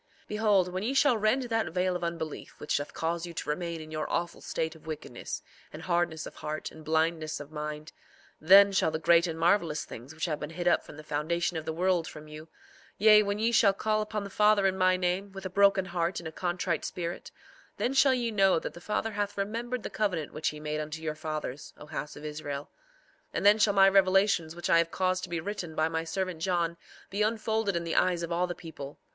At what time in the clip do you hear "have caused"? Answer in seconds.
24.79-25.21